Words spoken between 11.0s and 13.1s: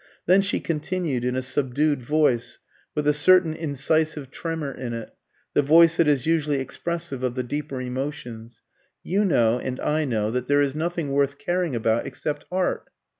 worth caring about except art.